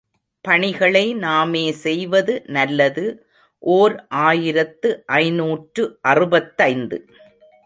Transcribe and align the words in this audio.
பணிகளை 0.45 1.03
நாமே 1.15 1.71
செய்வது 1.83 2.33
நல்லது 2.47 3.05
ஓர் 3.63 3.95
ஆயிரத்து 4.23 4.91
ஐநூற்று 5.19 5.85
அறுபத்தைந்து. 6.11 6.99